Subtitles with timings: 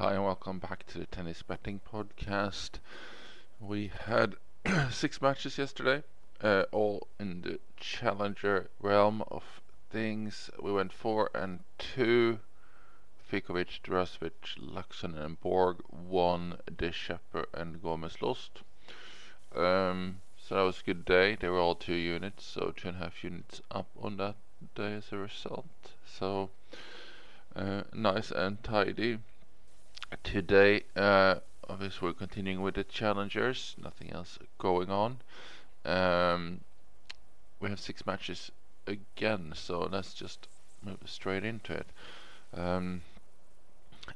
[0.00, 2.78] Hi, and welcome back to the Tennis Betting Podcast.
[3.60, 4.36] We had
[4.90, 6.04] six matches yesterday,
[6.40, 9.60] uh, all in the challenger realm of
[9.90, 10.48] things.
[10.58, 12.38] We went four and two.
[13.30, 16.56] Fikovic, Drasovic, Laaksonen, and Borg won.
[16.74, 18.62] De Schepper and Gomez lost.
[19.54, 21.36] Um, so that was a good day.
[21.38, 24.36] They were all two units, so two and a half units up on that
[24.74, 25.66] day as a result.
[26.06, 26.48] So
[27.54, 29.18] uh, nice and tidy.
[30.24, 31.36] Today, uh,
[31.68, 33.76] obviously, we're continuing with the challengers.
[33.82, 35.18] Nothing else going on.
[35.84, 36.60] Um,
[37.60, 38.50] we have six matches
[38.86, 40.48] again, so let's just
[40.82, 41.86] move straight into it.
[42.54, 43.02] Um,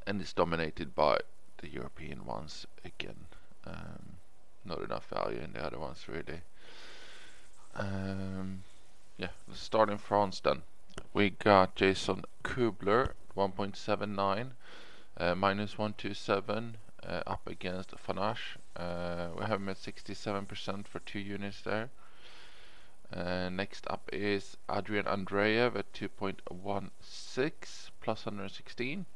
[0.06, 1.18] and it's dominated by
[1.58, 3.26] the European ones again.
[3.66, 4.16] Um,
[4.64, 6.40] not enough value in the other ones really.
[7.76, 8.64] Um,
[9.16, 10.62] yeah, let's start in France then.
[11.12, 14.50] We got Jason Kubler 1.79
[15.16, 18.56] uh, minus 127 uh, up against Fanash.
[18.76, 21.90] Uh, we have him at 67% for two units there.
[23.12, 29.06] Uh, next up is Adrian Andreev at 2.16 plus 116.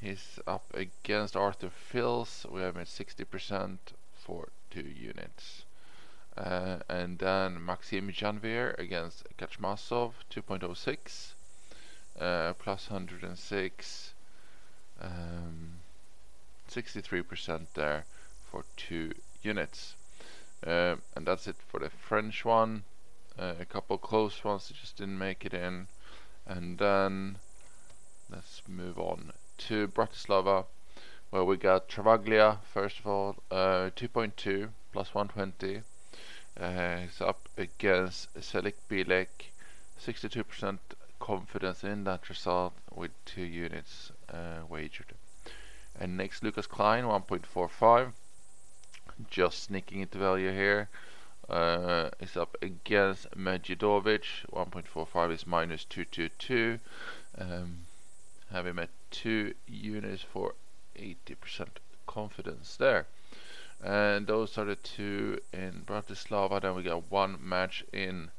[0.00, 2.46] He's up against Arthur Fils.
[2.50, 3.78] We have him at 60%
[4.14, 5.64] for two units.
[6.36, 11.32] Uh, and then Maxim Janvier against Kachmazov 2.06
[12.20, 14.14] uh, plus 106.
[16.78, 18.04] Um, 63% there
[18.50, 19.12] for two
[19.42, 19.94] units.
[20.66, 22.84] Um, and that's it for the French one.
[23.38, 25.88] Uh, a couple close ones that just didn't make it in.
[26.46, 27.38] And then
[28.30, 29.32] let's move on
[29.68, 30.66] to Bratislava,
[31.30, 35.82] where we got Travaglia, first of all, uh, 2.2 plus 120.
[36.58, 39.52] Uh, he's up against Selik Bilek,
[40.00, 40.78] 62%
[41.20, 45.14] confidence in that result with two units uh, wagered.
[46.00, 48.12] And next, Lukas Klein, 1.45.
[49.30, 50.88] Just sneaking into value here.
[51.48, 54.24] Uh, is up against Medjedovic.
[54.52, 56.78] 1.45 is minus 222.
[57.36, 57.86] Um,
[58.52, 60.54] have him at two units for
[60.96, 61.66] 80%
[62.06, 63.06] confidence there.
[63.82, 66.60] And those are the two in Bratislava.
[66.60, 68.30] Then we got one match in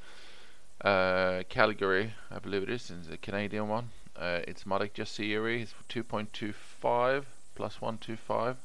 [0.81, 3.89] uh, Calgary, I believe it is, in the Canadian one.
[4.16, 7.25] Uh, it's Marek Jasiri, he's 2.25
[7.59, 8.55] plus 125.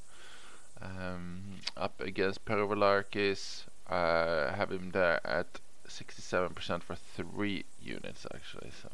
[0.81, 8.89] Um, up against Perovalarkis, uh, have him there at 67% for three units actually, so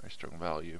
[0.00, 0.78] very strong value.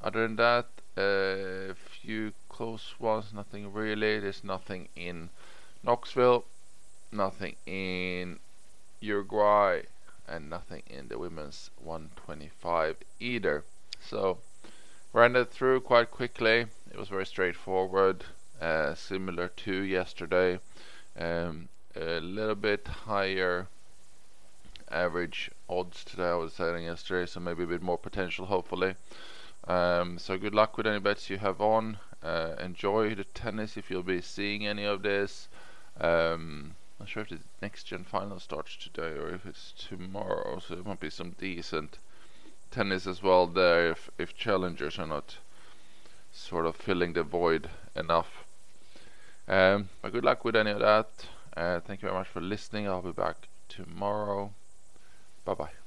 [0.00, 4.18] Other than that, a uh, few close ones, nothing really.
[4.18, 5.28] There's nothing in
[5.82, 6.46] Knoxville,
[7.12, 8.38] nothing in
[9.00, 9.82] Uruguay,
[10.26, 13.64] and nothing in the women's 125 either.
[14.00, 14.38] So
[15.12, 16.66] ran it through quite quickly.
[16.90, 18.24] It was very straightforward,
[18.60, 20.58] uh, similar to yesterday.
[21.16, 23.68] Um, a little bit higher
[24.90, 28.96] average odds today I was saying yesterday, so maybe a bit more potential hopefully.
[29.68, 31.98] Um, so good luck with any bets you have on.
[32.24, 35.48] Uh, enjoy the tennis if you'll be seeing any of this.
[36.00, 40.74] Um, not sure if the next gen final starts today or if it's tomorrow, so
[40.74, 41.98] there might be some decent
[42.72, 45.36] tennis as well there if, if challengers are not
[46.32, 48.44] sort of filling the void enough.
[49.48, 51.08] Um, but good luck with any of that.
[51.56, 52.86] Uh, thank you very much for listening.
[52.88, 54.52] I'll be back tomorrow.
[55.44, 55.79] Bye bye.